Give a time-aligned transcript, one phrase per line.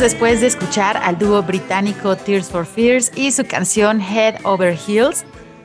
[0.00, 5.24] Después de escuchar al dúo británico Tears for Fears y su canción Head Over Heels,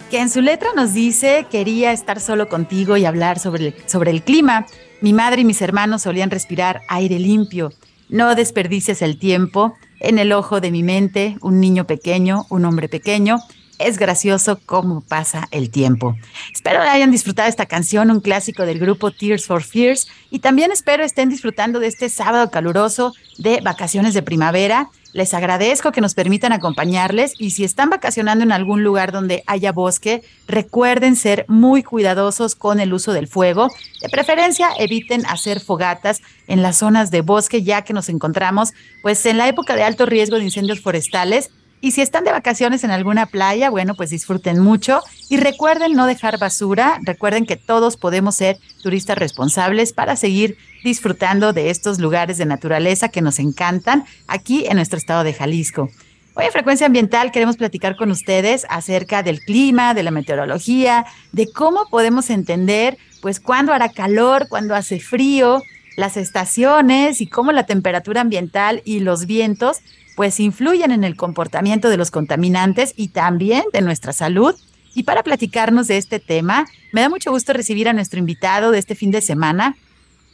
[0.10, 4.10] que en su letra nos dice quería estar solo contigo y hablar sobre el, sobre
[4.10, 4.66] el clima.
[5.02, 7.74] Mi madre y mis hermanos solían respirar aire limpio.
[8.10, 9.76] No desperdicies el tiempo.
[10.00, 13.38] En el ojo de mi mente, un niño pequeño, un hombre pequeño,
[13.86, 16.16] es gracioso cómo pasa el tiempo.
[16.54, 21.04] Espero hayan disfrutado esta canción, un clásico del grupo Tears for Fears, y también espero
[21.04, 24.90] estén disfrutando de este sábado caluroso de vacaciones de primavera.
[25.14, 29.72] Les agradezco que nos permitan acompañarles y si están vacacionando en algún lugar donde haya
[29.72, 33.68] bosque, recuerden ser muy cuidadosos con el uso del fuego.
[34.02, 38.74] De preferencia, eviten hacer fogatas en las zonas de bosque ya que nos encontramos
[39.04, 41.52] pues en la época de alto riesgo de incendios forestales
[41.84, 46.08] y si están de vacaciones en alguna playa, bueno, pues disfruten mucho y recuerden no
[46.08, 46.98] dejar basura.
[47.02, 53.10] Recuerden que todos podemos ser turistas responsables para seguir disfrutando de estos lugares de naturaleza
[53.10, 55.90] que nos encantan aquí en nuestro estado de Jalisco.
[56.36, 61.52] Hoy en Frecuencia Ambiental queremos platicar con ustedes acerca del clima, de la meteorología, de
[61.52, 65.62] cómo podemos entender pues cuándo hará calor, cuándo hace frío,
[65.96, 69.80] las estaciones y cómo la temperatura ambiental y los vientos
[70.16, 74.56] pues influyen en el comportamiento de los contaminantes y también de nuestra salud.
[74.96, 78.80] Y para platicarnos de este tema, me da mucho gusto recibir a nuestro invitado de
[78.80, 79.76] este fin de semana.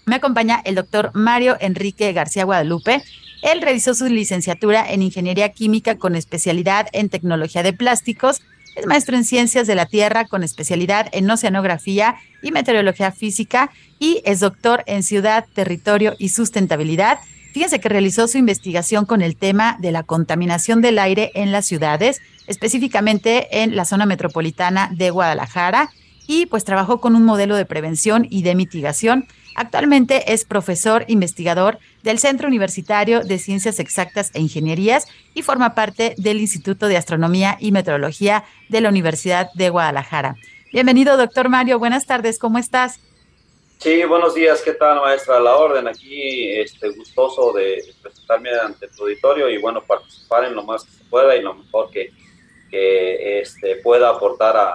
[0.05, 3.01] Me acompaña el doctor Mario Enrique García Guadalupe.
[3.41, 8.41] Él realizó su licenciatura en Ingeniería Química con especialidad en Tecnología de Plásticos.
[8.79, 14.21] Es maestro en Ciencias de la Tierra con especialidad en Oceanografía y Meteorología Física y
[14.23, 17.19] es doctor en Ciudad, Territorio y Sustentabilidad
[17.51, 21.65] Fíjense que realizó su investigación con el tema de la contaminación del aire en las
[21.65, 25.89] ciudades, específicamente en la zona metropolitana de Guadalajara,
[26.27, 29.27] y pues trabajó con un modelo de prevención y de mitigación.
[29.59, 36.15] Actualmente es profesor investigador del Centro Universitario de Ciencias Exactas e Ingenierías y forma parte
[36.17, 40.35] del Instituto de Astronomía y Meteorología de la Universidad de Guadalajara.
[40.71, 41.77] Bienvenido, doctor Mario.
[41.77, 42.39] Buenas tardes.
[42.39, 43.01] ¿Cómo estás?
[43.79, 45.41] Sí, buenos días, ¿qué tal, maestra?
[45.41, 50.63] La orden aquí, este, gustoso de presentarme ante tu auditorio y, bueno, participar en lo
[50.63, 52.13] más que se pueda y lo mejor que,
[52.71, 54.73] que este, pueda aportar a,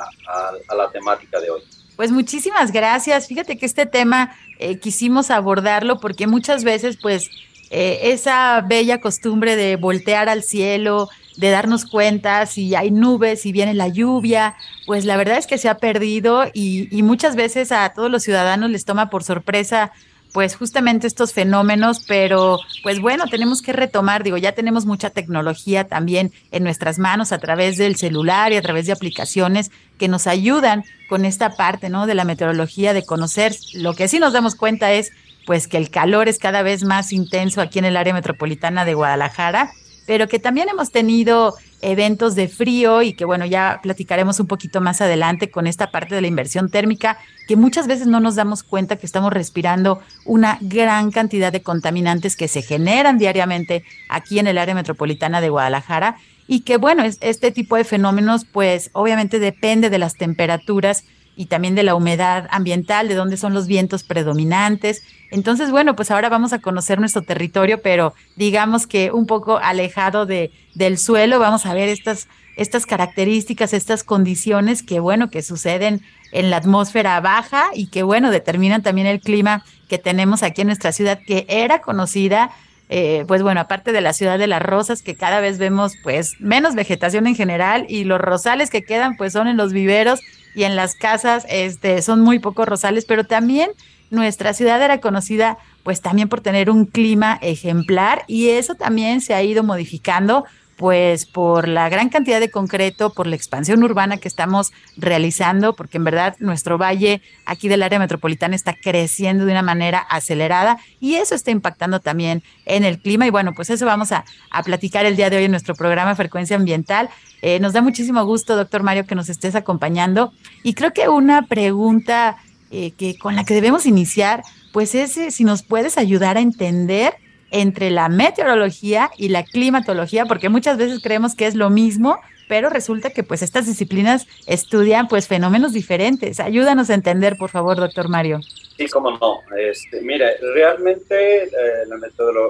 [0.69, 1.63] a, la temática de hoy.
[1.97, 3.29] Pues muchísimas gracias.
[3.29, 7.31] Fíjate que este tema eh, quisimos abordarlo porque muchas veces, pues,
[7.71, 13.53] eh, esa bella costumbre de voltear al cielo, de darnos cuenta si hay nubes, si
[13.53, 14.55] viene la lluvia,
[14.87, 18.71] pues la verdad es que se ha perdido y, muchas veces a todos los ciudadanos
[18.71, 19.93] les toma por sorpresa
[20.35, 25.85] pues justamente estos fenómenos, pero pues bueno, tenemos que retomar, digo, ya tenemos mucha tecnología
[25.85, 30.27] también en nuestras manos a través del celular y a través de aplicaciones que nos
[30.27, 32.09] ayudan con esta parte, ¿no?
[32.09, 33.55] De la meteorología, de conocer.
[33.75, 35.13] Lo que sí nos damos cuenta es
[35.47, 38.95] pues que el calor es cada vez más intenso aquí en el área metropolitana de
[38.95, 39.71] Guadalajara,
[40.05, 41.55] pero que también hemos tenido
[41.85, 46.15] eventos de frío y que bueno, ya platicaremos un poquito más adelante con esta parte
[46.15, 50.59] de la inversión térmica, que muchas veces no nos damos cuenta que estamos respirando una
[50.61, 56.17] gran cantidad de contaminantes que se generan diariamente aquí en el área metropolitana de Guadalajara
[56.47, 61.05] y que bueno, este tipo de fenómenos pues obviamente depende de las temperaturas
[61.37, 65.03] y también de la humedad ambiental, de dónde son los vientos predominantes.
[65.31, 70.27] Entonces, bueno, pues ahora vamos a conocer nuestro territorio, pero digamos que un poco alejado
[70.27, 76.03] de, del suelo, vamos a ver estas, estas características, estas condiciones que, bueno, que suceden
[76.33, 80.69] en la atmósfera baja y que, bueno, determinan también el clima que tenemos aquí en
[80.69, 82.51] nuestra ciudad, que era conocida
[82.91, 86.39] eh, pues bueno, aparte de la ciudad de las rosas, que cada vez vemos pues
[86.39, 90.21] menos vegetación en general y los rosales que quedan pues son en los viveros
[90.55, 93.71] y en las casas este, son muy pocos rosales, pero también
[94.11, 99.35] nuestra ciudad era conocida pues también por tener un clima ejemplar y eso también se
[99.35, 100.45] ha ido modificando
[100.77, 105.99] pues por la gran cantidad de concreto, por la expansión urbana que estamos realizando, porque
[105.99, 111.15] en verdad nuestro valle aquí del área metropolitana está creciendo de una manera acelerada y
[111.15, 113.27] eso está impactando también en el clima.
[113.27, 114.25] Y bueno, pues eso vamos a,
[114.65, 117.09] platicar el día de hoy en nuestro programa Frecuencia Ambiental.
[117.43, 120.33] Eh, nos da muchísimo gusto, doctor Mario, que nos estés acompañando.
[120.63, 122.37] Y creo que una pregunta
[122.71, 124.43] eh, que con la que debemos iniciar,
[124.73, 127.15] pues es eh, si nos puedes ayudar a entender
[127.55, 132.19] entre la meteorología y la climatología, porque muchas veces creemos que es lo mismo,
[132.49, 136.41] pero resulta que pues estas disciplinas estudian pues fenómenos diferentes.
[136.41, 138.41] Ayúdanos a entender, por favor, doctor Mario.
[138.77, 139.39] Sí, cómo no.
[139.57, 141.51] Este, mire, realmente eh,
[141.87, 141.97] la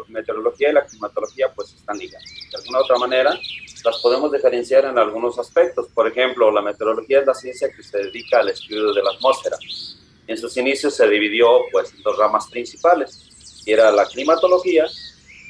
[0.09, 2.25] meteorología y la climatología pues están ligadas.
[2.51, 3.39] De alguna otra manera
[3.85, 5.89] las podemos diferenciar en algunos aspectos.
[5.93, 9.59] Por ejemplo, la meteorología es la ciencia que se dedica al estudio de la atmósfera.
[10.27, 13.24] En sus inicios se dividió pues en dos ramas principales
[13.73, 14.87] era la climatología,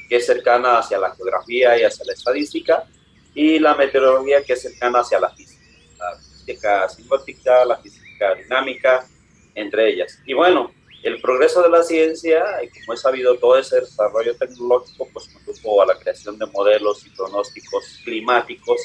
[0.07, 2.85] que es cercana hacia la geografía y hacia la estadística,
[3.33, 5.63] y la meteorología, que es cercana hacia la física,
[5.99, 9.05] la física simbótica, la física dinámica,
[9.53, 10.19] entre ellas.
[10.25, 10.71] Y bueno,
[11.03, 15.81] el progreso de la ciencia, y como he sabido, todo ese desarrollo tecnológico, pues condujo
[15.81, 18.81] a la creación de modelos y pronósticos climáticos,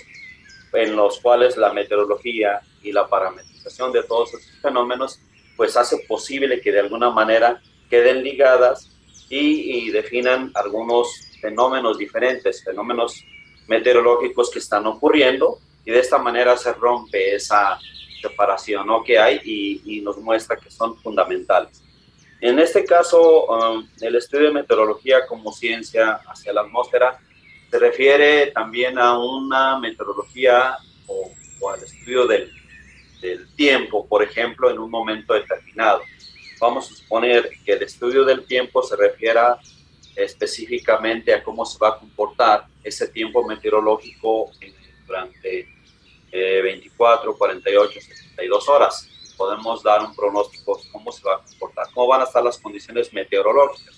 [0.72, 5.18] en los cuales la meteorología y la parametrización de todos esos fenómenos,
[5.56, 8.90] pues hace posible que de alguna manera queden ligadas
[9.30, 11.08] y, definan algunos
[11.40, 13.24] fenómenos diferentes, fenómenos
[13.68, 17.78] meteorológicos que están ocurriendo y de esta manera se rompe esa
[18.20, 19.02] separación ¿no?
[19.04, 21.80] que hay y, nos muestra que son fundamentales.
[22.40, 27.18] En este caso, um, el estudio de meteorología como ciencia hacia la atmósfera
[27.70, 31.30] se refiere también a una meteorología o,
[31.70, 32.50] al estudio del,
[33.20, 36.00] del tiempo, por ejemplo, en un momento determinado
[36.60, 39.58] vamos a suponer que el estudio del tiempo se refiera
[40.14, 44.50] específicamente a cómo se va a comportar ese tiempo meteorológico
[45.06, 45.68] durante
[46.30, 49.08] 24, 48, 72 horas.
[49.36, 52.58] Podemos dar un pronóstico de cómo se va a comportar, cómo van a estar las
[52.58, 53.96] condiciones meteorológicas.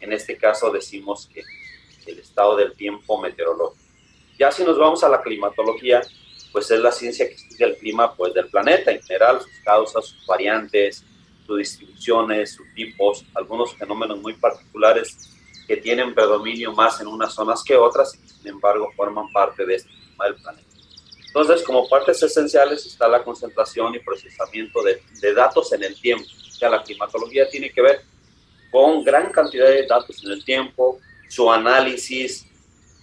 [0.00, 1.42] En este caso decimos que
[2.06, 3.82] el estado del tiempo meteorológico.
[4.38, 6.02] Ya si nos vamos a la climatología,
[6.52, 10.06] pues es la ciencia que estudia el clima pues, del planeta en general, sus causas,
[10.06, 11.04] sus variantes,
[11.56, 15.30] distribuciones, sus tipos, algunos fenómenos muy particulares
[15.66, 19.76] que tienen predominio más en unas zonas que otras y sin embargo forman parte de
[19.76, 20.68] este clima del planeta.
[21.26, 26.26] Entonces, como partes esenciales está la concentración y procesamiento de, de datos en el tiempo.
[26.26, 28.02] O sea, la climatología tiene que ver
[28.70, 32.46] con gran cantidad de datos en el tiempo, su análisis,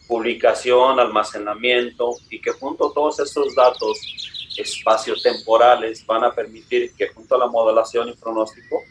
[0.08, 4.00] publicación, almacenamiento y que junto a todos estos datos
[4.62, 8.84] espacios temporales van a permitir que junto a la modelación y pronóstico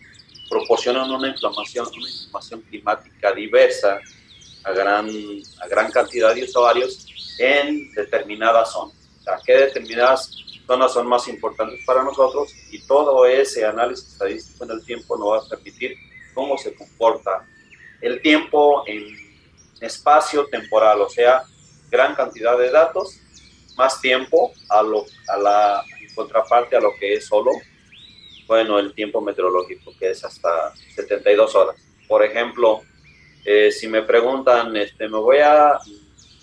[0.48, 4.00] proporcionen una información, una información climática diversa
[4.64, 5.08] a gran,
[5.60, 7.06] a gran cantidad de usuarios
[7.38, 8.94] en determinadas zonas.
[9.44, 10.30] Qué determinadas
[10.66, 15.32] zonas son más importantes para nosotros y todo ese análisis estadístico en el tiempo nos
[15.32, 15.96] va a permitir
[16.34, 17.46] cómo se comporta
[18.00, 19.16] el tiempo en
[19.80, 21.42] espacio temporal, o sea,
[21.90, 23.20] gran cantidad de datos
[23.78, 27.52] más tiempo a, lo, a la contraparte a lo que es solo,
[28.48, 31.76] bueno, el tiempo meteorológico, que es hasta 72 horas.
[32.08, 32.82] Por ejemplo,
[33.44, 35.78] eh, si me preguntan, este, me voy a,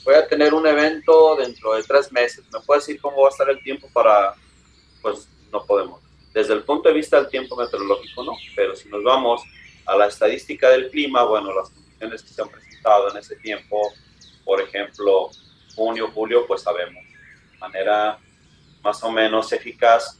[0.06, 3.32] voy a tener un evento dentro de tres meses, ¿me puedes decir cómo va a
[3.32, 4.36] estar el tiempo para,
[5.01, 6.01] pues no podemos.
[6.34, 9.42] Desde el punto de vista del tiempo meteorológico, no, pero si nos vamos
[9.86, 13.82] a la estadística del clima, bueno, las condiciones que se han presentado en ese tiempo,
[14.46, 15.32] por ejemplo,
[15.75, 17.05] junio, julio, pues sabemos
[17.60, 18.18] manera
[18.84, 20.20] más o menos eficaz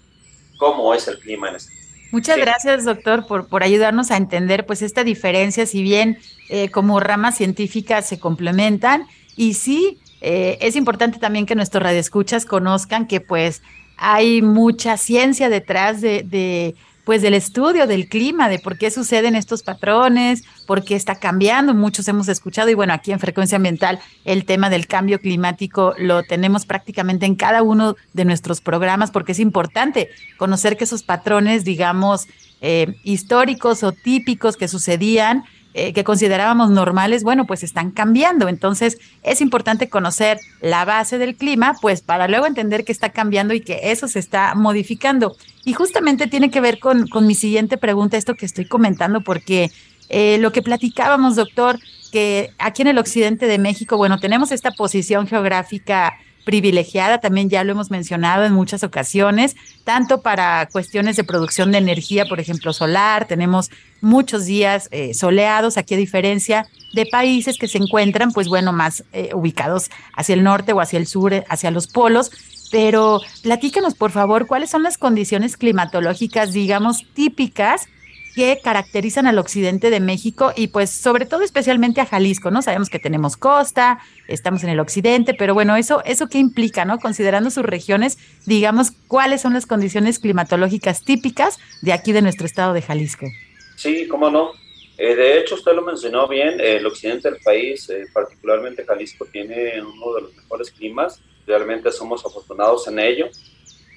[0.58, 1.76] cómo es el clima en este
[2.12, 6.18] Muchas gracias, doctor, por, por ayudarnos a entender pues esta diferencia, si bien
[6.50, 12.46] eh, como ramas científicas se complementan, y sí, eh, es importante también que nuestros radioescuchas
[12.46, 13.62] conozcan que pues
[13.98, 19.36] hay mucha ciencia detrás de, de pues del estudio del clima, de por qué suceden
[19.36, 21.74] estos patrones, por qué está cambiando.
[21.74, 26.24] Muchos hemos escuchado y bueno, aquí en Frecuencia Ambiental el tema del cambio climático lo
[26.24, 31.64] tenemos prácticamente en cada uno de nuestros programas porque es importante conocer que esos patrones,
[31.64, 32.28] digamos,
[32.62, 35.44] eh, históricos o típicos que sucedían,
[35.78, 38.48] eh, que considerábamos normales, bueno, pues están cambiando.
[38.48, 43.54] Entonces es importante conocer la base del clima, pues para luego entender que está cambiando
[43.54, 45.36] y que eso se está modificando.
[45.66, 49.70] Y justamente tiene que ver con, con mi siguiente pregunta, esto que estoy comentando, porque
[50.08, 51.78] eh, lo que platicábamos, doctor,
[52.10, 56.14] que aquí en el occidente de México, bueno, tenemos esta posición geográfica
[56.46, 61.80] privilegiada, también ya lo hemos mencionado en muchas ocasiones, tanto para cuestiones de producción de
[61.80, 67.68] energía, por ejemplo, solar, tenemos muchos días eh, soleados, aquí a diferencia de países que
[67.68, 71.44] se encuentran, pues bueno, más eh, ubicados hacia el norte o hacia el sur, eh,
[71.50, 72.32] hacia los polos,
[72.72, 77.88] pero platícanos, por favor, cuáles son las condiciones climatológicas, digamos, típicas
[78.36, 82.62] que caracterizan al occidente de México y pues sobre todo especialmente a Jalisco, ¿no?
[82.62, 87.00] Sabemos que tenemos costa, estamos en el occidente, pero bueno, eso, eso qué implica, ¿no?
[87.00, 92.74] Considerando sus regiones, digamos, ¿cuáles son las condiciones climatológicas típicas de aquí de nuestro estado
[92.74, 93.26] de Jalisco?
[93.78, 94.52] Sí, cómo no.
[94.98, 99.82] Eh, de hecho, usted lo mencionó bien, el occidente del país, eh, particularmente Jalisco, tiene
[99.82, 101.22] uno de los mejores climas.
[101.48, 103.30] Realmente somos afortunados en ello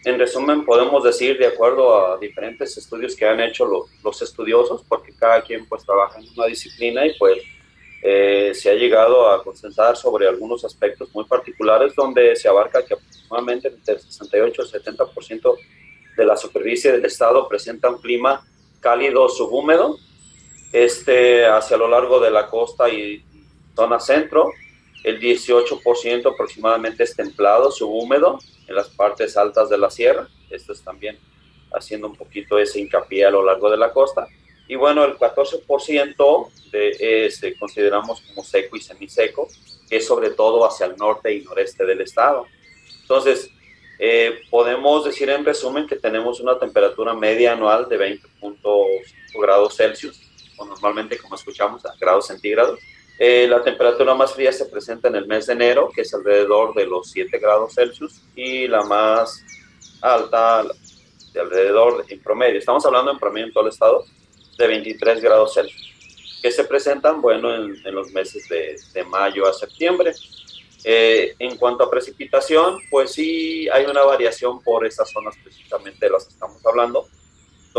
[0.04, 3.68] en resumen, podemos decir, de acuerdo a diferentes estudios que han hecho
[4.02, 7.42] los estudiosos, porque cada quien pues trabaja en una disciplina y pues
[8.00, 12.94] eh, se ha llegado a concentrar sobre algunos aspectos muy particulares donde se abarca que
[12.94, 15.56] aproximadamente entre 68 y 70%
[16.16, 18.46] de la superficie del estado presenta un clima
[18.80, 19.98] cálido subhúmedo,
[20.72, 23.24] este, hacia lo largo de la costa y
[23.74, 24.52] zona centro,
[25.04, 30.28] el 18% aproximadamente es templado, subhúmedo, en las partes altas de la sierra.
[30.50, 31.18] Esto es también
[31.72, 34.26] haciendo un poquito ese hincapié a lo largo de la costa.
[34.66, 39.48] Y bueno, el 14% de este consideramos como seco y semiseco,
[39.88, 42.46] que es sobre todo hacia el norte y noreste del estado.
[43.00, 43.50] Entonces,
[43.98, 50.20] eh, podemos decir en resumen que tenemos una temperatura media anual de 20.5 grados Celsius,
[50.58, 52.78] o normalmente como escuchamos a grados centígrados.
[53.18, 56.72] Eh, la temperatura más fría se presenta en el mes de enero, que es alrededor
[56.74, 59.42] de los 7 grados Celsius, y la más
[60.00, 60.64] alta,
[61.32, 64.04] de alrededor, en promedio, estamos hablando en promedio en todo el estado,
[64.56, 65.94] de 23 grados Celsius,
[66.40, 70.14] que se presentan, bueno, en, los meses de, de, mayo a septiembre.
[70.84, 76.12] Eh, en cuanto a precipitación, pues sí hay una variación por esas zonas precisamente de
[76.12, 77.08] las que estamos hablando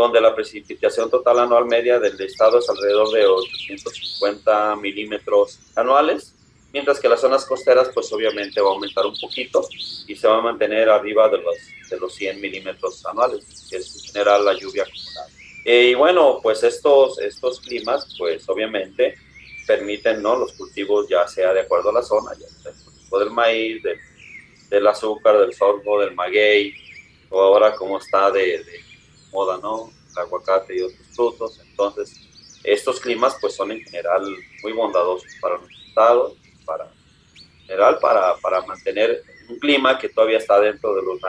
[0.00, 6.34] donde la precipitación total anual media del estado es alrededor de 850 milímetros anuales,
[6.72, 9.66] mientras que las zonas costeras pues obviamente va a aumentar un poquito
[10.06, 11.56] y se va a mantener arriba de los,
[11.88, 15.28] de los 100 milímetros anuales, que es en general la lluvia acumulada.
[15.64, 19.14] Eh, y bueno, pues estos, estos climas pues obviamente
[19.66, 20.36] permiten ¿no?
[20.36, 22.72] los cultivos ya sea de acuerdo a la zona, ya sea
[23.18, 23.82] del maíz,
[24.70, 26.72] del, azúcar, del sorgo, del maguey,
[27.28, 28.64] o ahora como está de
[29.32, 29.90] ¿no?
[30.12, 31.60] El aguacate y otros frutos.
[31.70, 32.14] Entonces,
[32.64, 34.22] estos climas pues son en general
[34.62, 40.38] muy bondadosos para nuestro estado, para en general para, para mantener un clima que todavía
[40.38, 41.20] está dentro de los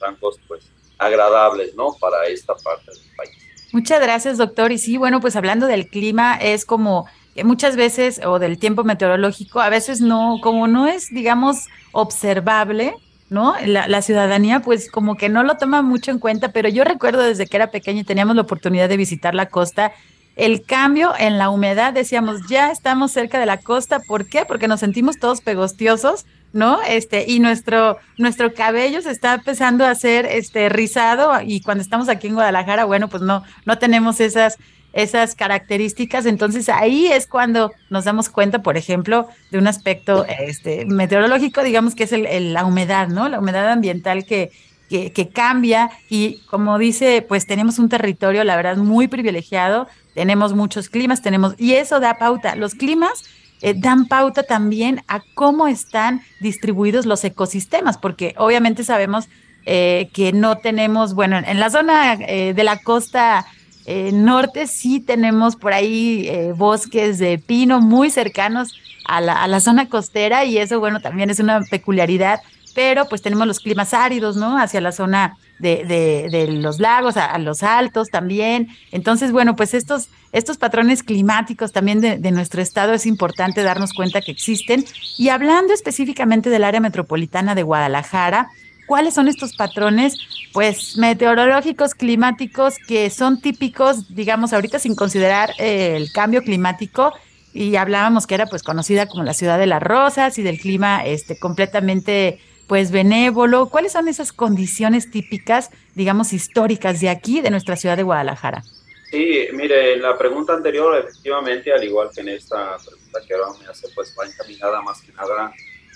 [0.00, 1.96] rangos pues agradables, ¿no?
[2.00, 3.30] Para esta parte del país.
[3.72, 4.70] Muchas gracias, doctor.
[4.70, 8.84] Y sí, bueno, pues hablando del clima, es como que muchas veces, o del tiempo
[8.84, 12.94] meteorológico, a veces no, como no es, digamos, observable,
[13.32, 13.54] ¿no?
[13.64, 17.46] La, ciudadanía pues como que no lo toma mucho en cuenta, pero yo recuerdo desde
[17.46, 19.92] que era pequeña y teníamos la oportunidad de visitar la costa,
[20.36, 24.44] el cambio en la humedad, decíamos, ya estamos cerca de la costa, ¿por qué?
[24.44, 26.80] Porque nos sentimos todos pegostiosos, ¿no?
[26.82, 32.08] Este, y nuestro, nuestro cabello se está empezando a hacer este rizado y cuando estamos
[32.08, 34.58] aquí en Guadalajara, bueno, pues no, no tenemos esas
[34.92, 36.26] esas características.
[36.26, 41.94] Entonces ahí es cuando nos damos cuenta, por ejemplo, de un aspecto este, meteorológico, digamos
[41.94, 43.28] que es el, la humedad, ¿no?
[43.28, 44.50] La humedad ambiental que,
[44.88, 50.90] que, cambia y como dice, pues tenemos un territorio, la verdad, muy privilegiado, tenemos muchos
[50.90, 52.56] climas, tenemos, y eso da pauta.
[52.56, 53.24] Los climas
[53.62, 59.28] eh, dan pauta también a cómo están distribuidos los ecosistemas, porque obviamente sabemos
[59.64, 63.46] eh, que no tenemos, bueno, en la zona eh, de la costa
[63.86, 68.74] norte sí tenemos por ahí bosques de pino muy cercanos
[69.06, 72.40] a la, a la zona costera y eso, bueno, también es una peculiaridad
[72.74, 74.58] pero pues tenemos los climas áridos, ¿no?
[74.58, 75.84] Hacia la zona de,
[76.30, 78.68] de, los lagos, a, los altos también.
[78.90, 84.20] Entonces, bueno, pues estos, estos patrones climáticos también de, nuestro estado es importante darnos cuenta
[84.20, 84.84] que existen.
[85.18, 88.48] Y hablando específicamente del área metropolitana de Guadalajara,
[88.86, 90.16] ¿cuáles son estos patrones?
[90.52, 97.12] Pues meteorológicos, climáticos, que son típicos, digamos, ahorita sin considerar eh, el cambio climático,
[97.54, 101.04] y hablábamos que era pues conocida como la ciudad de las rosas y del clima
[101.04, 103.68] este completamente pues benévolo.
[103.68, 108.62] ¿Cuáles son esas condiciones típicas, digamos, históricas de aquí, de nuestra ciudad de Guadalajara?
[109.10, 113.58] Sí, mire, en la pregunta anterior, efectivamente, al igual que en esta pregunta que ahora
[113.60, 115.52] me hace, pues va encaminada más que nada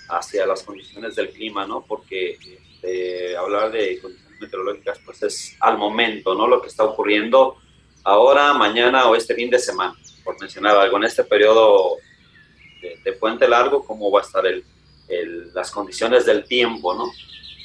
[0.09, 1.83] hacia las condiciones del clima, ¿no?
[1.83, 6.47] Porque este, hablar de condiciones meteorológicas, pues es al momento, ¿no?
[6.47, 7.57] Lo que está ocurriendo
[8.03, 11.97] ahora, mañana o este fin de semana, por mencionar algo, en este periodo
[13.03, 14.63] de, puente largo, cómo va a estar el,
[15.53, 17.11] las condiciones del tiempo, ¿no?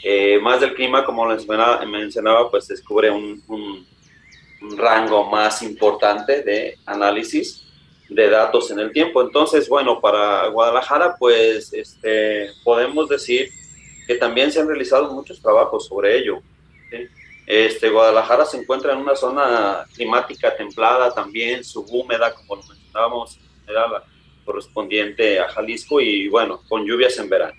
[0.05, 3.87] Eh, más del clima, como les mencionaba, pues descubre un, un,
[4.77, 7.65] rango más importante de análisis
[8.09, 9.23] de datos en el tiempo.
[9.23, 13.51] Entonces, bueno, para Guadalajara, pues este, podemos decir
[14.07, 16.43] que también se han realizado muchos trabajos sobre ello.
[17.47, 23.89] Este, Guadalajara se encuentra en una zona climática templada también, subhúmeda, como lo mencionábamos, era
[23.89, 24.05] la,
[24.45, 27.55] correspondiente a Jalisco y bueno, con lluvias en verano.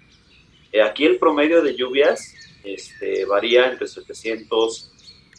[0.71, 4.91] Eh, aquí el promedio de lluvias este, varía entre 700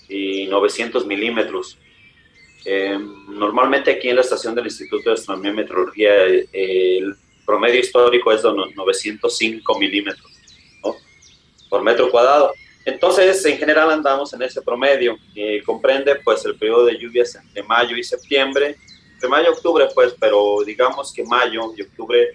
[0.08, 1.78] y 900 milímetros.
[2.64, 2.98] Eh,
[3.28, 8.42] normalmente aquí en la estación del Instituto de Astronomía y Meteorología el promedio histórico es
[8.42, 10.34] de 905 milímetros
[11.74, 12.52] por metro cuadrado.
[12.84, 15.16] Entonces, en general andamos en ese promedio.
[15.34, 18.76] que comprende pues el periodo de lluvias entre mayo y septiembre
[19.20, 22.28] de mayo a octubre, pues, pero digamos que mayo y octubre,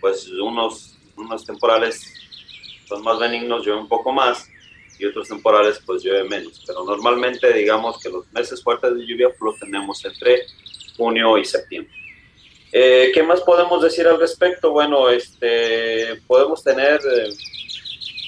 [0.00, 2.14] pues unos, unos temporales
[2.86, 4.48] son más benignos, llueve un poco más,
[4.98, 6.62] y otros temporales pues llueve menos.
[6.66, 10.46] Pero normalmente digamos que los meses fuertes de lluvia pues, los tenemos entre
[10.96, 11.92] junio y septiembre.
[12.70, 14.72] Eh, ¿Qué más podemos decir al respecto?
[14.72, 17.28] Bueno, este, podemos tener eh,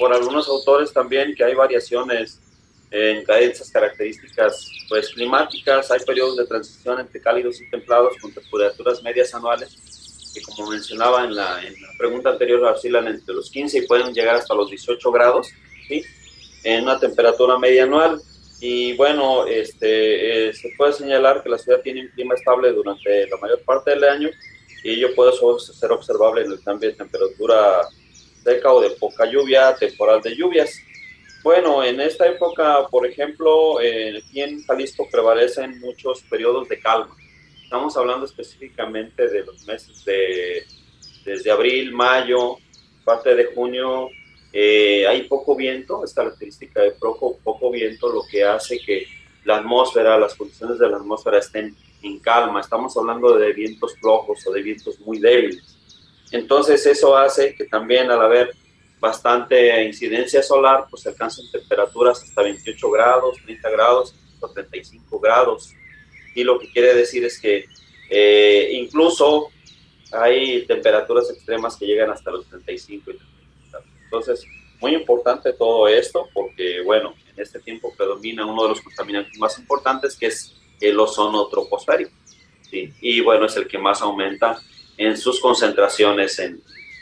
[0.01, 2.41] por algunos autores también que hay variaciones
[2.91, 5.91] en cadencias características pues, climáticas.
[5.91, 9.77] Hay periodos de transición entre cálidos y templados con temperaturas medias anuales
[10.35, 14.15] que, como mencionaba en la, en la pregunta anterior, oscilan entre los 15 y pueden
[14.15, 15.49] llegar hasta los 18 grados,
[15.87, 16.03] ¿sí?
[16.65, 18.23] en una temperatura media anual.
[18.59, 23.29] Y bueno, este, eh, se puede señalar que la ciudad tiene un clima estable durante
[23.29, 24.31] la mayor parte del año
[24.83, 27.83] y ello puede ser observable en el cambio de temperatura
[28.42, 30.74] seca o de poca lluvia, temporal de lluvias.
[31.42, 37.16] Bueno, en esta época, por ejemplo, eh, aquí en Jalisco prevalecen muchos periodos de calma.
[37.62, 40.64] Estamos hablando específicamente de los meses de
[41.24, 42.57] desde abril, mayo,
[43.05, 44.09] parte de junio.
[44.53, 49.07] Eh, hay poco viento, es característica de poco, poco viento, lo que hace que
[49.44, 52.61] la atmósfera, las condiciones de la atmósfera estén en calma.
[52.61, 55.80] Estamos hablando de vientos flojos o de vientos muy débiles.
[56.33, 58.55] Entonces eso hace que también al haber
[59.01, 65.73] bastante incidencia solar, pues alcanzan temperaturas hasta 28 grados, 30 grados, hasta 35 grados.
[66.35, 67.64] Y lo que quiere decir es que
[68.11, 69.49] eh, incluso
[70.12, 73.25] hay temperaturas extremas que llegan hasta los 35 y 30
[74.05, 74.45] Entonces,
[74.81, 79.59] muy importante todo esto porque, bueno, en este tiempo predomina uno de los contaminantes más
[79.59, 82.12] importantes que es el ozono troposférico.
[82.69, 82.93] ¿sí?
[83.01, 84.61] Y bueno, es el que más aumenta
[85.01, 86.61] en sus concentraciones en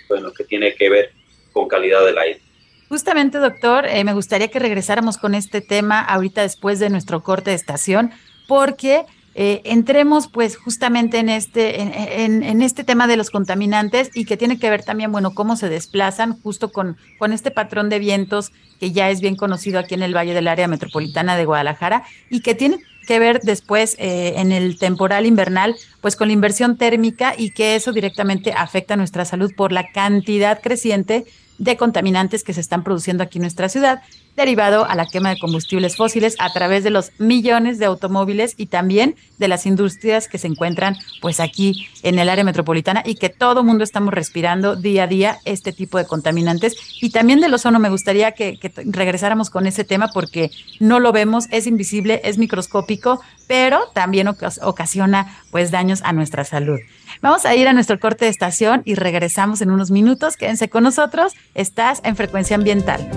[0.09, 1.13] bueno, que tiene que ver
[1.53, 2.41] con calidad del aire.
[2.89, 7.51] Justamente, doctor, eh, me gustaría que regresáramos con este tema ahorita después de nuestro corte
[7.51, 8.13] de estación,
[8.47, 14.25] porque eh, entremos pues justamente en este, en, en, este tema de los contaminantes y
[14.25, 17.99] que tiene que ver también, bueno, cómo se desplazan justo con, con este patrón de
[17.99, 22.05] vientos que ya es bien conocido aquí en el Valle del Área Metropolitana de Guadalajara
[22.31, 26.77] y que tiene que ver después eh, en el temporal invernal, pues con la inversión
[26.77, 31.25] térmica y que eso directamente afecta a nuestra salud por la cantidad creciente
[31.59, 34.03] de contaminantes que se están produciendo aquí en nuestra ciudad,
[34.37, 38.67] derivado a la quema de combustibles fósiles a través de los millones de automóviles y
[38.67, 43.29] también de las industrias que se encuentran pues aquí en el área metropolitana y que
[43.29, 47.81] todo mundo estamos respirando día a día este tipo de contaminantes y también del ozono
[47.81, 52.39] me gustaría que, que regresáramos con ese tema porque no lo vemos, es invisible, es
[52.39, 56.79] microscópico, pero también ocasiona pues daños a nuestra salud.
[57.21, 60.37] Vamos a ir a nuestro corte de estación y regresamos en unos minutos.
[60.37, 61.33] Quédense con nosotros.
[61.55, 63.09] Estás en Frecuencia Ambiental.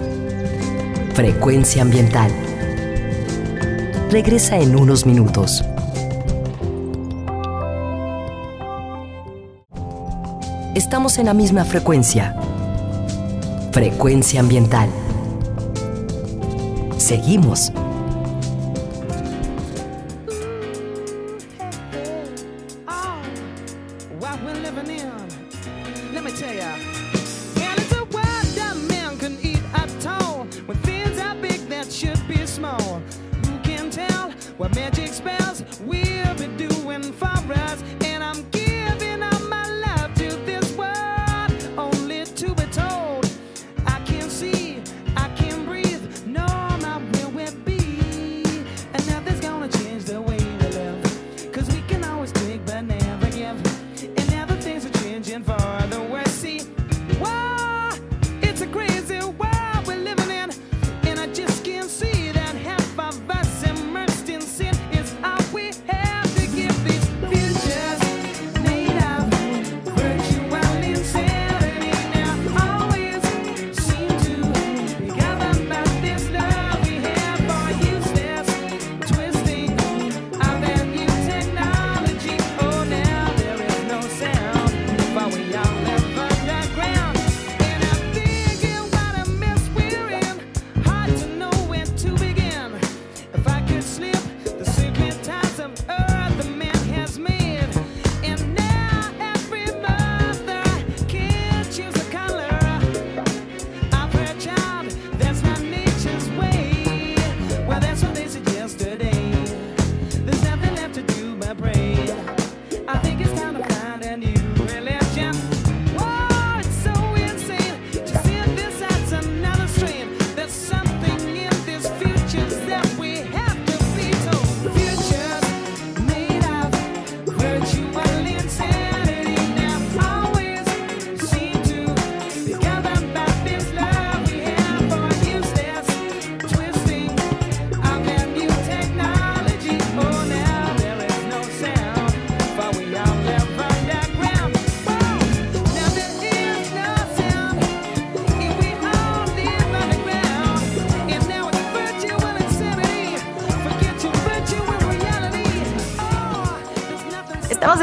[1.14, 2.32] Frecuencia Ambiental.
[4.10, 5.64] Regresa en unos minutos.
[10.74, 12.36] Estamos en la misma frecuencia.
[13.72, 14.90] Frecuencia Ambiental.
[16.98, 17.72] Seguimos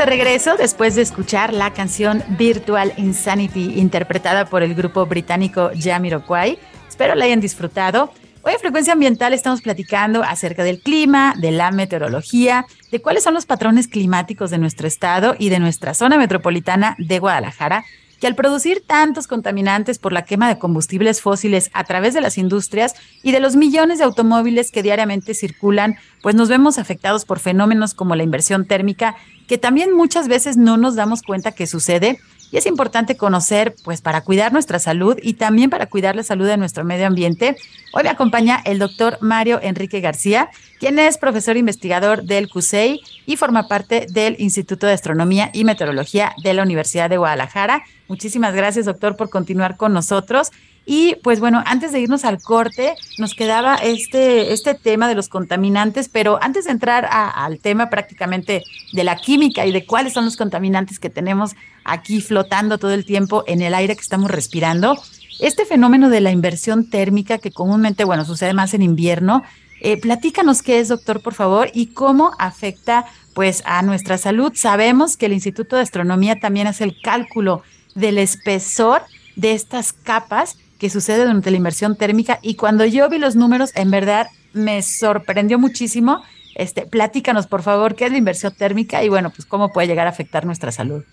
[0.09, 6.59] regreso después de escuchar la canción Virtual Insanity interpretada por el grupo británico Jamiroquai.
[6.89, 8.11] Espero la hayan disfrutado.
[8.43, 13.35] Hoy en Frecuencia Ambiental estamos platicando acerca del clima, de la meteorología, de cuáles son
[13.35, 17.85] los patrones climáticos de nuestro estado y de nuestra zona metropolitana de Guadalajara,
[18.21, 22.39] que al producir tantos contaminantes por la quema de combustibles fósiles a través de las
[22.39, 27.39] industrias y de los millones de automóviles que diariamente circulan, pues nos vemos afectados por
[27.39, 32.21] fenómenos como la inversión térmica que también muchas veces no nos damos cuenta que sucede
[32.51, 36.47] y es importante conocer, pues para cuidar nuestra salud y también para cuidar la salud
[36.47, 37.57] de nuestro medio ambiente.
[37.93, 43.37] Hoy me acompaña el doctor Mario Enrique García, quien es profesor investigador del CUSEI y
[43.37, 47.83] forma parte del Instituto de Astronomía y Meteorología de la Universidad de Guadalajara.
[48.09, 50.51] Muchísimas gracias, doctor, por continuar con nosotros.
[50.91, 55.29] Y pues bueno, antes de irnos al corte, nos quedaba este, este tema de los
[55.29, 60.25] contaminantes, pero antes de entrar al tema prácticamente de la química y de cuáles son
[60.25, 64.99] los contaminantes que tenemos aquí flotando todo el tiempo en el aire que estamos respirando,
[65.41, 69.43] este fenómeno de la inversión térmica que comúnmente, bueno, sucede más en invierno,
[69.83, 74.53] eh, platícanos qué es, doctor, por favor, y cómo afecta pues a nuestra salud.
[74.55, 77.63] Sabemos que el Instituto de Astronomía también hace el cálculo
[77.95, 79.03] del espesor
[79.37, 83.73] de estas capas que sucede durante la inversión térmica y cuando yo vi los números,
[83.75, 86.23] en verdad me sorprendió muchísimo.
[86.55, 90.07] Este, platícanos, por favor, qué es la inversión térmica y bueno, pues cómo puede llegar
[90.07, 91.05] a afectar nuestra salud.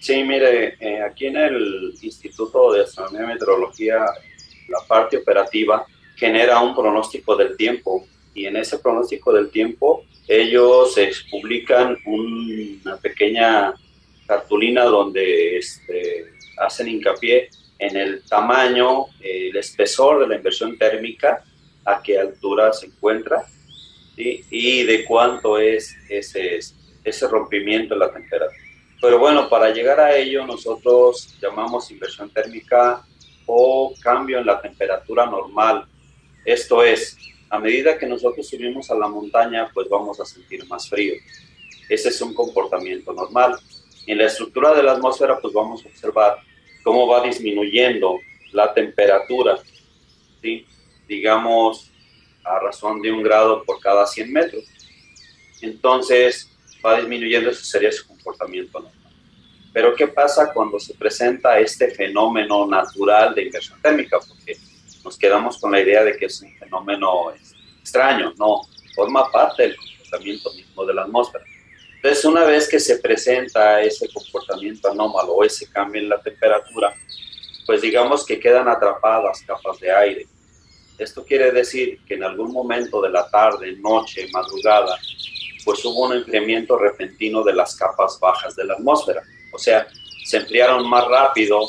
[0.00, 4.04] Sí, mire, eh, aquí en el Instituto de Astronomía y Meteorología,
[4.68, 5.84] la parte operativa
[6.16, 10.98] genera un pronóstico del tiempo y en ese pronóstico del tiempo ellos
[11.30, 13.74] publican una pequeña
[14.26, 16.26] cartulina donde este,
[16.58, 21.44] hacen hincapié en el tamaño, el espesor de la inversión térmica,
[21.84, 23.46] a qué altura se encuentra
[24.16, 26.58] y de cuánto es ese,
[27.04, 28.56] ese rompimiento en la temperatura.
[29.00, 33.04] Pero bueno, para llegar a ello nosotros llamamos inversión térmica
[33.46, 35.86] o cambio en la temperatura normal.
[36.44, 37.16] Esto es,
[37.50, 41.14] a medida que nosotros subimos a la montaña, pues vamos a sentir más frío.
[41.88, 43.56] Ese es un comportamiento normal.
[44.06, 46.38] En la estructura de la atmósfera, pues vamos a observar
[46.86, 48.20] cómo va disminuyendo
[48.52, 49.58] la temperatura,
[50.40, 50.64] ¿sí?
[51.08, 51.90] digamos,
[52.44, 54.62] a razón de un grado por cada 100 metros.
[55.62, 56.48] Entonces,
[56.84, 59.12] va disminuyendo, ese sería su comportamiento normal.
[59.72, 64.20] Pero ¿qué pasa cuando se presenta este fenómeno natural de inversión térmica?
[64.20, 64.56] Porque
[65.02, 67.32] nos quedamos con la idea de que es un fenómeno
[67.80, 68.60] extraño, no,
[68.94, 71.44] forma parte del comportamiento mismo de la atmósfera.
[72.06, 76.94] Entonces, una vez que se presenta ese comportamiento anómalo o ese cambio en la temperatura,
[77.66, 80.26] pues digamos que quedan atrapadas capas de aire.
[80.98, 84.96] Esto quiere decir que en algún momento de la tarde, noche, madrugada,
[85.64, 89.24] pues hubo un enfriamiento repentino de las capas bajas de la atmósfera.
[89.52, 89.88] O sea,
[90.26, 91.60] se enfriaron más rápido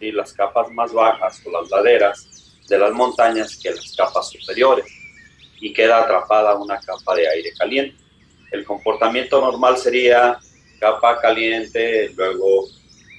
[0.00, 4.86] y las capas más bajas o las laderas de las montañas que las capas superiores
[5.60, 7.99] y queda atrapada una capa de aire caliente.
[8.50, 10.38] El comportamiento normal sería
[10.78, 12.66] capa caliente, luego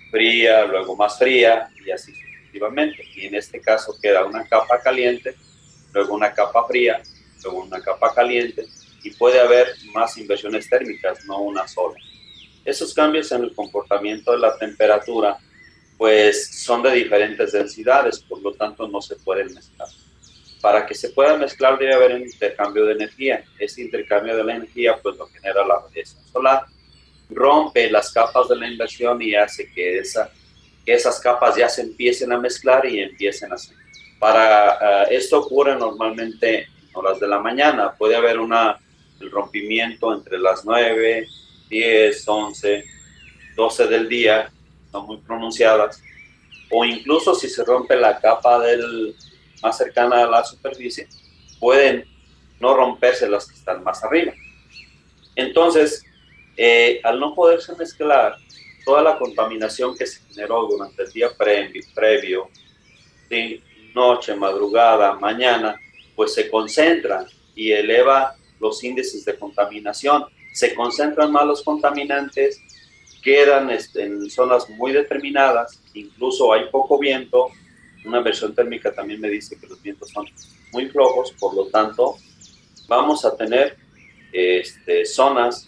[0.09, 3.03] fría, luego más fría y así sucesivamente.
[3.15, 5.35] Y en este caso queda una capa caliente,
[5.93, 7.01] luego una capa fría,
[7.43, 8.65] luego una capa caliente
[9.03, 11.95] y puede haber más inversiones térmicas, no una sola.
[12.63, 15.37] Esos cambios en el comportamiento de la temperatura
[15.97, 19.87] pues son de diferentes densidades, por lo tanto no se pueden mezclar.
[20.61, 23.43] Para que se pueda mezclar debe haber un intercambio de energía.
[23.57, 26.65] Ese intercambio de la energía pues lo genera la radiación solar,
[27.29, 30.29] rompe las capas de la inversión y hace que, esa,
[30.85, 33.81] esas capas ya se empiecen a mezclar y empiecen a salir.
[34.19, 37.93] Para uh, esto ocurre normalmente en horas de la mañana.
[37.97, 38.79] Puede haber una,
[39.19, 41.27] el rompimiento entre las 9,
[41.69, 42.85] 10, 11,
[43.55, 44.51] 12 del día,
[44.93, 46.03] no muy pronunciadas,
[46.69, 49.15] o incluso si se rompe la capa del,
[49.61, 51.07] más cercana a la superficie,
[51.59, 52.05] pueden
[52.59, 54.33] no romperse las que están más arriba.
[55.35, 56.03] Entonces,
[56.57, 58.35] eh, al no poderse mezclar
[58.85, 62.49] toda la contaminación que se generó durante el día previo, previo
[63.93, 65.79] noche, madrugada, mañana,
[66.15, 70.25] pues se concentra y eleva los índices de contaminación.
[70.53, 72.61] Se concentran más los contaminantes,
[73.23, 77.49] quedan este, en zonas muy determinadas, incluso hay poco viento,
[78.05, 80.25] una versión térmica también me dice que los vientos son
[80.71, 82.17] muy flojos, por lo tanto,
[82.87, 83.77] vamos a tener
[84.31, 85.67] este, zonas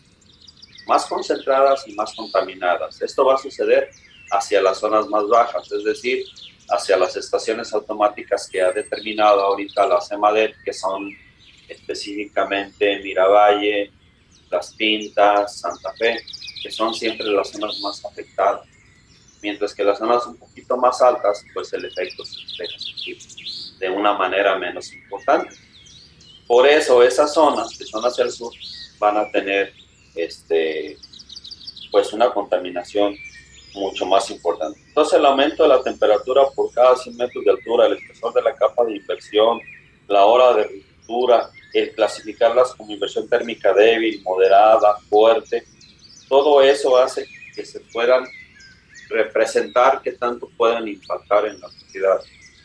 [0.88, 3.02] más concentradas y más contaminadas.
[3.02, 3.90] Esto va a suceder
[4.32, 6.26] hacia las zonas más bajas, es decir,
[6.70, 11.10] hacia las estaciones automáticas que ha determinado ahorita la CEMADET, que son
[11.68, 13.92] específicamente Miravalle,
[14.50, 16.20] Las Pintas, Santa Fe,
[16.62, 18.73] que son siempre las zonas más afectadas
[19.44, 22.78] mientras que las zonas un poquito más altas, pues el efecto se refleja
[23.80, 25.56] de una manera menos importante.
[26.48, 28.54] Por eso esas zonas que son hacia el sur
[28.98, 29.74] van a tener
[30.16, 30.98] este,
[31.92, 33.16] pues una contaminación
[33.74, 34.80] mucho más importante.
[34.88, 38.42] Entonces el aumento de la temperatura por cada 100 metros de altura, el espesor de
[38.44, 39.60] la capa de inversión,
[40.08, 45.64] la hora de ruptura, el clasificarlas como inversión térmica débil, moderada, fuerte,
[46.30, 48.26] todo eso hace que se puedan
[49.14, 52.20] representar qué tanto pueden impactar en la sociedad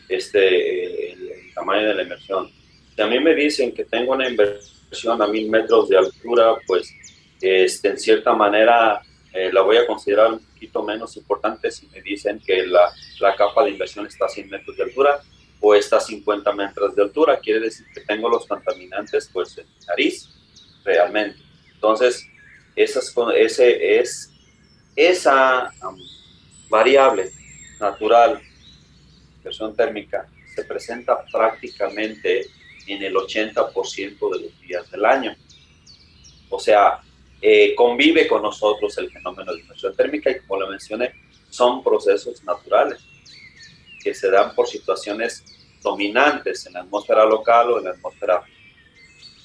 [0.09, 2.49] este, el, tamaño de la inversión.
[2.95, 6.93] Si a mí me dicen que tengo una inversión a mil metros de altura, pues
[7.41, 9.01] este, en cierta manera
[9.33, 13.35] eh, la voy a considerar un poquito menos importante si me dicen que la, la
[13.35, 15.21] capa de inversión está a 100 metros de altura
[15.59, 17.39] o está a 50 metros de altura.
[17.39, 20.29] Quiere decir que tengo los contaminantes pues en mi nariz,
[20.83, 21.39] realmente.
[21.73, 22.25] Entonces,
[22.75, 24.31] esas, ese es,
[24.95, 25.71] esa
[26.69, 27.31] variable.
[27.79, 28.41] Natural,
[29.41, 32.45] presión térmica, se presenta prácticamente
[32.87, 35.35] en el 80% de los días del año.
[36.49, 36.99] O sea,
[37.41, 41.13] eh, convive con nosotros el fenómeno de inversión térmica y como lo mencioné,
[41.49, 42.99] son procesos naturales
[44.03, 45.43] que se dan por situaciones
[45.81, 48.43] dominantes en la atmósfera local o en la atmósfera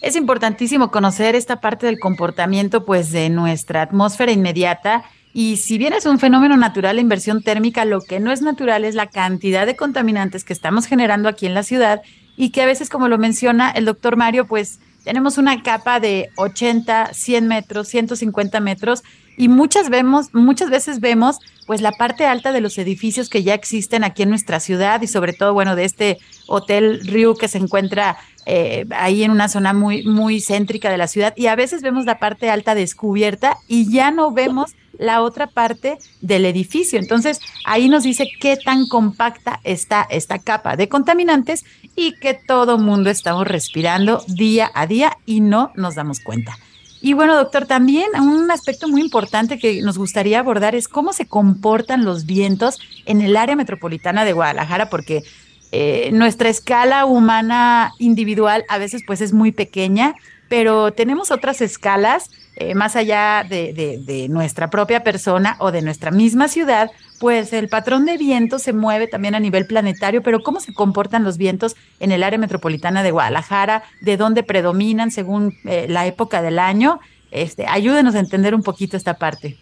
[0.05, 5.03] es importantísimo conocer esta parte del comportamiento pues de nuestra atmósfera inmediata
[5.37, 8.85] y si bien es un fenómeno natural la inversión térmica, lo que no es natural
[8.85, 12.03] es la cantidad de contaminantes que estamos generando aquí en la ciudad
[12.37, 16.31] y que a veces, como lo menciona el doctor Mario, pues tenemos una capa de
[16.37, 19.03] 80, 100 metros, 150 metros
[19.37, 23.55] y muchas vemos, muchas veces vemos pues la parte alta de los edificios que ya
[23.55, 27.59] existen aquí en nuestra ciudad y sobre todo, bueno, de este Hotel Riu que se
[27.59, 28.17] encuentra
[28.47, 32.05] eh, ahí en una zona muy, muy céntrica de la ciudad y a veces vemos
[32.05, 36.99] la parte alta descubierta y ya no vemos la otra parte del edificio.
[36.99, 41.65] Entonces, ahí nos dice qué tan compacta está esta capa de contaminantes
[41.97, 46.57] y que todo mundo estamos respirando día a día y no nos damos cuenta.
[47.05, 51.27] Y bueno, doctor, también un aspecto muy importante que nos gustaría abordar es cómo se
[51.27, 55.23] comportan los vientos en el área metropolitana de Guadalajara, porque
[55.71, 60.15] eh, nuestra escala humana individual a veces pues es muy pequeña,
[60.55, 66.47] pero tenemos otras escalas eh, más allá de, nuestra propia persona o de nuestra misma
[66.47, 70.73] ciudad, pues el patrón de viento se mueve también a nivel planetario, pero ¿cómo se
[70.73, 73.83] comportan los vientos en el área metropolitana de Guadalajara?
[74.01, 77.01] ¿De dónde predominan según eh, la época del año?
[77.33, 79.57] Este, ayúdenos a entender un poquito esta parte.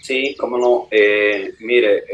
[0.00, 0.88] Sí, cómo no.
[0.90, 2.04] Eh, mire,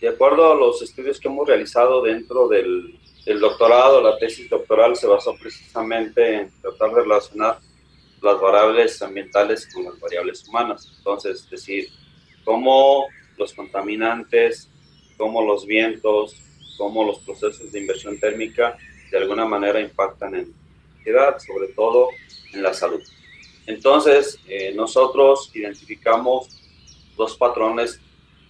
[0.00, 4.96] de acuerdo a los estudios que hemos realizado dentro del, del doctorado, la tesis doctoral
[4.96, 7.58] se basó precisamente en tratar de relacionar
[8.20, 10.92] las variables ambientales con las variables humanas.
[10.98, 11.88] Entonces, es decir,
[12.44, 13.06] cómo
[13.38, 14.68] los contaminantes,
[15.16, 16.36] cómo los vientos,
[16.76, 18.76] cómo los procesos de inversión térmica
[19.10, 22.08] de alguna manera impactan en la sociedad, sobre todo
[22.52, 23.02] en la salud.
[23.66, 26.48] Entonces, eh, nosotros identificamos
[27.16, 28.00] dos patrones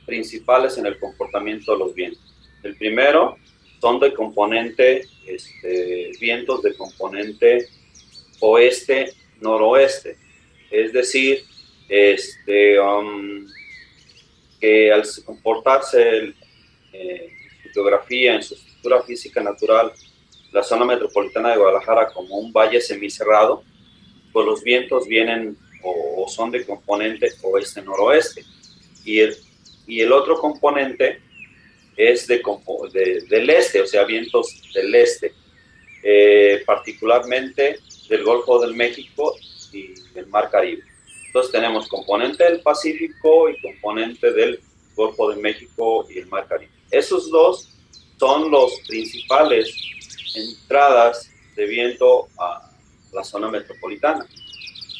[0.06, 2.22] principales en el comportamiento de los vientos.
[2.62, 3.36] El primero
[3.84, 7.68] son de componente, este, vientos de componente
[8.40, 10.16] oeste noroeste.
[10.70, 11.44] Es decir,
[11.90, 13.46] este, um,
[14.58, 16.32] que al comportarse
[16.94, 17.28] eh,
[17.62, 19.92] en su geografía, en su estructura física natural,
[20.50, 23.64] la zona metropolitana de Guadalajara como un valle semicerrado,
[24.32, 28.46] pues los vientos vienen o, son de componente oeste-noroeste.
[29.04, 29.36] Y el,
[29.86, 31.20] y el otro componente
[31.96, 32.42] es de,
[33.28, 35.32] del este, o sea, vientos del este,
[36.02, 37.78] eh, particularmente
[38.08, 39.34] del Golfo del México
[39.72, 40.82] y del Mar Caribe.
[41.26, 44.60] Entonces tenemos componente del Pacífico y componente del
[44.94, 46.70] Golfo de México y el Mar Caribe.
[46.90, 47.70] Esos dos
[48.18, 49.74] son los principales
[50.34, 52.70] entradas de viento a
[53.12, 54.26] la zona metropolitana,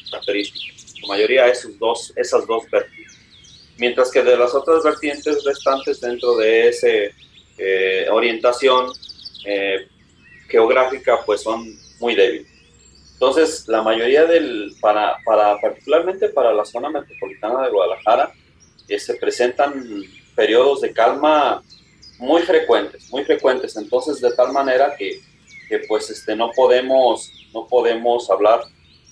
[0.09, 0.95] características.
[1.01, 2.94] La mayoría de esos dos, esas dos vertientes.
[3.77, 6.87] Mientras que de las otras vertientes restantes dentro de esa
[7.57, 8.91] eh, orientación
[9.45, 9.87] eh,
[10.47, 11.65] geográfica, pues son
[11.99, 12.47] muy débiles.
[13.13, 18.33] Entonces, la mayoría del, para, para, particularmente para la zona metropolitana de Guadalajara,
[18.87, 20.03] eh, se presentan
[20.35, 21.63] periodos de calma
[22.19, 23.75] muy frecuentes, muy frecuentes.
[23.77, 25.21] Entonces, de tal manera que,
[25.69, 28.61] que pues este, no, podemos, no podemos hablar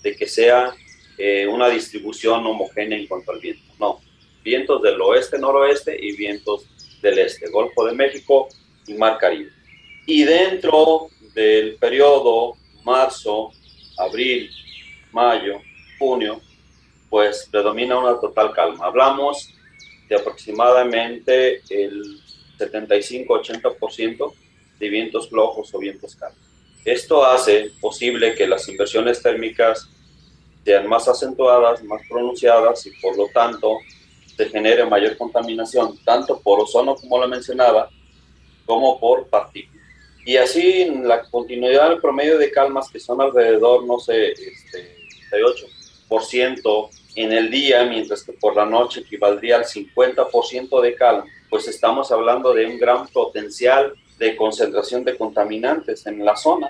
[0.02, 0.74] de que sea
[1.18, 3.64] eh, una distribución homogénea en cuanto al viento.
[3.80, 4.02] No,
[4.44, 6.66] vientos del oeste-noroeste y vientos
[7.02, 8.48] del este, Golfo de México
[8.88, 9.52] y Mar Caribe.
[10.06, 13.52] Y dentro del periodo marzo,
[13.98, 14.50] abril,
[15.12, 15.62] mayo,
[15.98, 16.42] junio,
[17.10, 18.86] pues predomina una total calma.
[18.86, 19.54] Hablamos
[20.10, 22.20] de aproximadamente el
[22.58, 24.34] 75-80%
[24.80, 26.40] de vientos flojos o vientos calmos.
[26.84, 29.88] Esto hace posible que las inversiones térmicas
[30.66, 33.78] sean más acentuadas, más pronunciadas y por lo tanto
[34.36, 37.90] se genere mayor contaminación, tanto por ozono como lo mencionaba,
[38.66, 39.84] como por partículas.
[40.26, 44.98] Y así en la continuidad del promedio de calmas, que son alrededor, no sé, este,
[46.10, 51.68] 38% en el día, mientras que por la noche equivaldría al 50% de calma, pues
[51.68, 56.70] estamos hablando de un gran potencial de concentración de contaminantes en la zona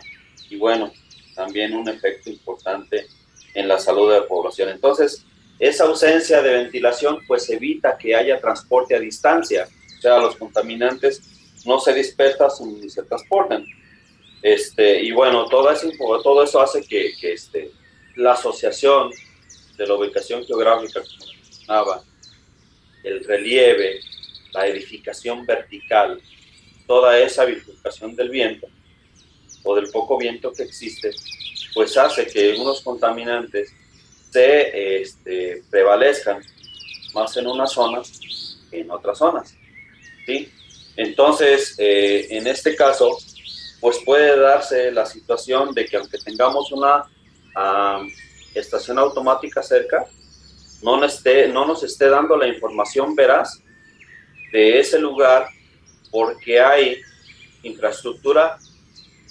[0.50, 0.92] y bueno,
[1.36, 3.06] también un efecto importante
[3.54, 4.70] en la salud de la población.
[4.70, 5.26] Entonces,
[5.64, 9.66] esa ausencia de ventilación pues evita que haya transporte a distancia,
[9.98, 11.22] o sea, los contaminantes
[11.66, 12.50] no se dispersan
[12.82, 13.66] ni se transportan.
[14.42, 15.90] Este, y bueno, todo eso,
[16.22, 17.72] todo eso hace que, que este,
[18.18, 19.10] la asociación
[19.78, 22.04] de la ubicación geográfica, como mencionaba,
[23.06, 24.02] el relieve,
[24.52, 26.22] la edificación vertical,
[26.86, 28.68] toda esa bifurcación del viento
[29.64, 31.12] o del poco viento que existe,
[31.74, 33.74] pues hace que unos contaminantes
[34.34, 36.44] se este, prevalezcan
[37.14, 38.02] más en una zona
[38.72, 39.56] que en otras zonas.
[40.26, 40.52] ¿sí?
[40.96, 43.16] Entonces, eh, en este caso,
[43.80, 47.06] pues puede darse la situación de que aunque tengamos una
[48.56, 50.08] estación automática cerca,
[50.82, 53.62] no nos, esté, no nos esté dando la información veraz
[54.52, 55.48] de ese lugar
[56.10, 57.00] porque hay
[57.62, 58.58] infraestructura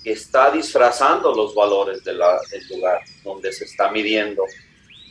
[0.05, 2.19] que está disfrazando los valores del
[2.71, 4.45] lugar donde se está midiendo,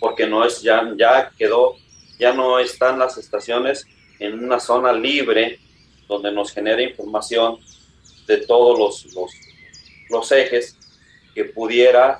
[0.01, 1.75] porque no es ya, ya quedó,
[2.17, 3.85] ya no están las estaciones
[4.17, 5.59] en una zona libre
[6.07, 7.59] donde nos genera información
[8.25, 9.31] de todos los, los,
[10.09, 10.75] los ejes
[11.35, 12.19] que pudiera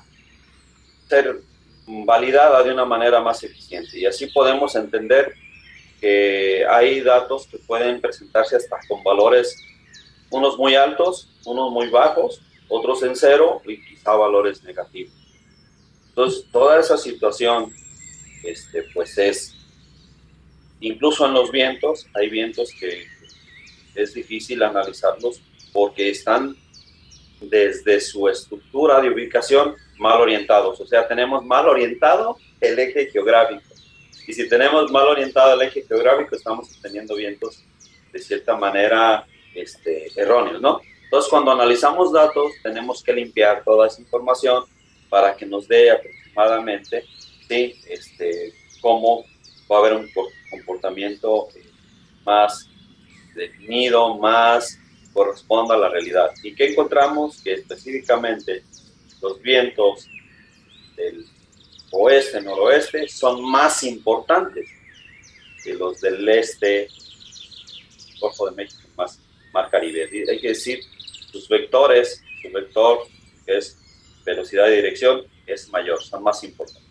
[1.08, 1.40] ser
[1.88, 3.98] validada de una manera más eficiente.
[3.98, 5.34] Y así podemos entender
[6.00, 9.56] que hay datos que pueden presentarse hasta con valores,
[10.30, 15.21] unos muy altos, unos muy bajos, otros en cero y quizá valores negativos.
[16.12, 17.72] Entonces, toda esa situación,
[18.44, 19.54] este, pues es,
[20.80, 23.06] incluso en los vientos, hay vientos que
[23.94, 25.40] es difícil analizarlos
[25.72, 26.54] porque están
[27.40, 33.62] desde su estructura de ubicación mal orientados, o sea, tenemos mal orientado el eje geográfico.
[34.26, 37.64] Y si tenemos mal orientado el eje geográfico, estamos teniendo vientos
[38.12, 40.80] de cierta manera este, erróneos, ¿no?
[41.04, 44.64] Entonces, cuando analizamos datos, tenemos que limpiar toda esa información
[45.12, 47.04] para que nos dé aproximadamente
[47.46, 47.78] ¿sí?
[47.86, 49.26] este, cómo
[49.70, 50.10] va a haber un
[50.50, 51.66] comportamiento eh,
[52.24, 52.66] más
[53.34, 54.78] definido, más
[55.12, 56.30] corresponda a la realidad.
[56.42, 57.42] ¿Y qué encontramos?
[57.42, 58.64] Que específicamente
[59.20, 60.08] los vientos
[60.96, 61.26] del
[61.90, 64.66] oeste, noroeste, son más importantes
[65.62, 66.88] que los del este,
[68.18, 69.20] Golfo de México, más
[69.70, 70.08] Caribe.
[70.30, 70.80] Hay que decir,
[71.30, 73.06] sus vectores, su vector,
[73.44, 73.76] es
[74.24, 76.82] velocidad y dirección, es mayor, son más importantes.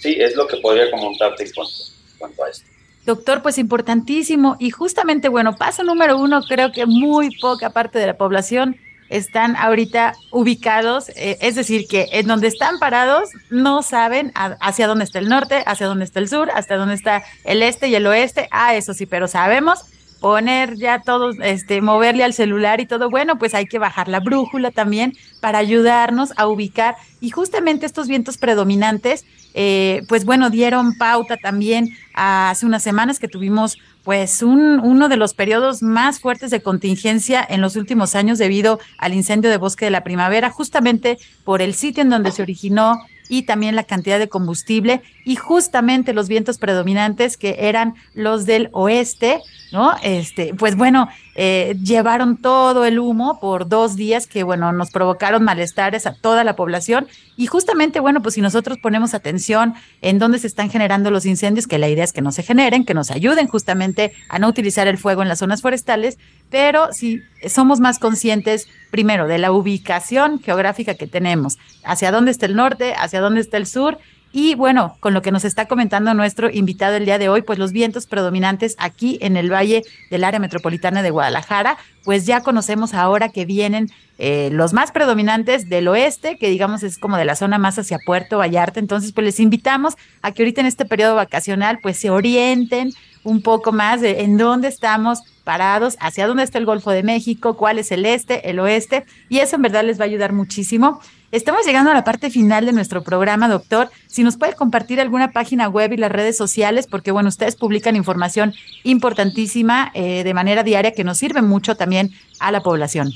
[0.00, 1.72] Sí, es lo que podría comentarte en cuanto,
[2.12, 2.66] en cuanto a esto.
[3.06, 4.56] Doctor, pues importantísimo.
[4.58, 8.76] Y justamente, bueno, paso número uno, creo que muy poca parte de la población
[9.10, 15.04] están ahorita ubicados, eh, es decir, que en donde están parados no saben hacia dónde
[15.04, 18.06] está el norte, hacia dónde está el sur, hasta dónde está el este y el
[18.06, 18.48] oeste.
[18.50, 19.84] Ah, eso sí, pero sabemos
[20.24, 24.20] poner ya todo, este, moverle al celular y todo, bueno, pues hay que bajar la
[24.20, 25.12] brújula también
[25.42, 26.96] para ayudarnos a ubicar.
[27.20, 33.28] Y justamente estos vientos predominantes, eh, pues bueno, dieron pauta también hace unas semanas que
[33.28, 38.38] tuvimos pues un, uno de los periodos más fuertes de contingencia en los últimos años
[38.38, 42.40] debido al incendio de bosque de la primavera, justamente por el sitio en donde se
[42.40, 42.96] originó
[43.28, 48.68] y también la cantidad de combustible y justamente los vientos predominantes que eran los del
[48.72, 49.40] oeste,
[49.72, 49.92] ¿no?
[50.02, 55.42] Este, pues bueno, eh, llevaron todo el humo por dos días que, bueno, nos provocaron
[55.42, 57.06] malestares a toda la población.
[57.36, 61.66] Y justamente, bueno, pues si nosotros ponemos atención en dónde se están generando los incendios,
[61.66, 64.86] que la idea es que no se generen, que nos ayuden justamente a no utilizar
[64.86, 66.18] el fuego en las zonas forestales,
[66.50, 72.46] pero si somos más conscientes, primero, de la ubicación geográfica que tenemos, hacia dónde está
[72.46, 73.98] el norte, hacia dónde está el sur,
[74.36, 77.56] y bueno, con lo que nos está comentando nuestro invitado el día de hoy, pues
[77.56, 82.94] los vientos predominantes aquí en el valle del área metropolitana de Guadalajara, pues ya conocemos
[82.94, 87.36] ahora que vienen eh, los más predominantes del oeste, que digamos es como de la
[87.36, 88.80] zona más hacia Puerto Vallarta.
[88.80, 92.90] Entonces, pues les invitamos a que ahorita en este periodo vacacional, pues se orienten
[93.22, 97.56] un poco más de en dónde estamos parados, hacia dónde está el Golfo de México,
[97.56, 101.00] cuál es el este, el oeste, y eso en verdad les va a ayudar muchísimo.
[101.34, 103.90] Estamos llegando a la parte final de nuestro programa, doctor.
[104.06, 107.96] Si nos puede compartir alguna página web y las redes sociales, porque bueno, ustedes publican
[107.96, 108.54] información
[108.84, 113.10] importantísima eh, de manera diaria que nos sirve mucho también a la población.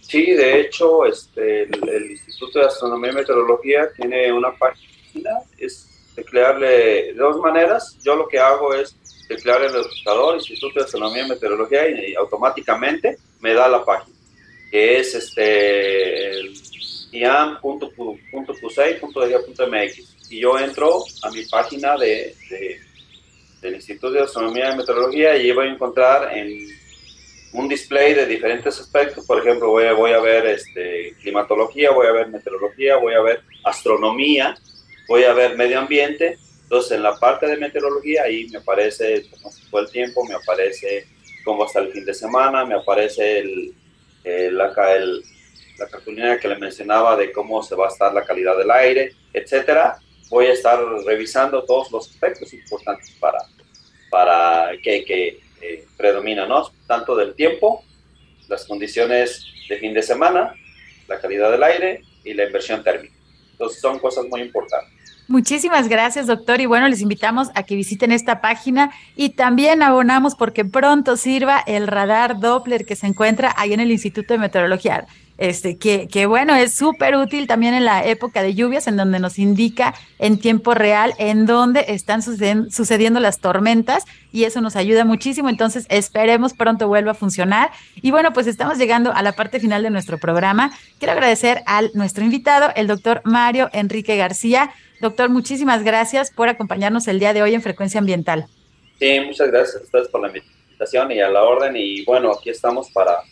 [0.00, 6.68] Sí, de hecho, este, el, Instituto de Astronomía y Meteorología tiene una página, es teclearle
[6.68, 7.98] de dos maneras.
[8.02, 8.96] Yo lo que hago es
[9.28, 14.16] teclear el buscador Instituto de Astronomía y Meteorología y, automáticamente me da la página,
[14.70, 16.32] que es este,
[17.12, 18.32] iam.pusei.mx
[20.30, 22.34] y yo entro a mi página de,
[23.60, 26.68] del Instituto de Astronomía y Meteorología y voy a encontrar en
[27.52, 32.06] un display de diferentes aspectos, por ejemplo, voy a, voy a ver este, climatología, voy
[32.06, 34.56] a ver meteorología, voy a ver astronomía,
[35.08, 39.50] voy a ver medio ambiente, entonces en la parte de meteorología ahí me aparece cómo
[39.70, 41.06] fue el tiempo, me aparece
[41.42, 43.74] cómo está el fin de semana, me aparece el,
[44.24, 45.24] el, el
[45.78, 49.14] la cartulina que le mencionaba de cómo se va a estar la calidad del aire,
[49.32, 49.98] etcétera,
[50.28, 53.38] voy a estar revisando todos los aspectos importantes para,
[54.10, 56.70] para que, que eh, predominan, ¿no?
[56.86, 57.84] Tanto del tiempo,
[58.48, 60.54] las condiciones de fin de semana,
[61.06, 63.14] la calidad del aire y la inversión térmica.
[63.52, 64.98] Entonces son cosas muy importantes.
[65.28, 66.60] Muchísimas gracias, doctor.
[66.60, 71.62] Y bueno, les invitamos a que visiten esta página y también abonamos porque pronto sirva
[71.66, 75.06] el radar Doppler que se encuentra ahí en el Instituto de Meteorología
[75.38, 79.38] este, que, bueno, es súper útil también en la época de lluvias, en donde nos
[79.38, 85.48] indica en tiempo real en dónde están sucediendo, las tormentas y eso nos ayuda muchísimo.
[85.48, 87.70] Entonces, esperemos pronto vuelva a funcionar.
[88.02, 90.72] Y bueno, pues estamos llegando a la parte final de nuestro programa.
[90.98, 94.70] Quiero agradecer a nuestro invitado, el doctor Mario Enrique García.
[95.00, 98.46] Doctor, muchísimas gracias por acompañarnos el día de hoy en Frecuencia Ambiental.
[98.98, 101.76] Sí, muchas gracias a ustedes por la invitación y a la orden.
[101.76, 103.22] Y bueno, aquí estamos para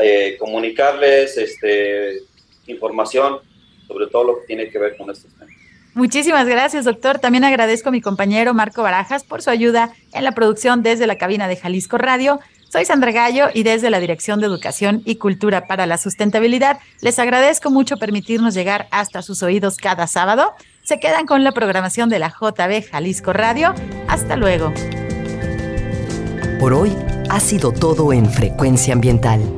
[0.00, 2.20] eh, comunicarles este,
[2.66, 3.38] información
[3.86, 5.48] sobre todo lo que tiene que ver con estos temas.
[5.94, 7.18] Muchísimas gracias, doctor.
[7.18, 11.18] También agradezco a mi compañero Marco Barajas por su ayuda en la producción desde la
[11.18, 12.38] cabina de Jalisco Radio.
[12.70, 17.18] Soy Sandra Gallo y desde la Dirección de Educación y Cultura para la Sustentabilidad les
[17.18, 20.52] agradezco mucho permitirnos llegar hasta sus oídos cada sábado.
[20.84, 23.74] Se quedan con la programación de la JB Jalisco Radio.
[24.06, 24.72] Hasta luego.
[26.60, 26.94] Por hoy
[27.30, 29.57] ha sido todo en Frecuencia Ambiental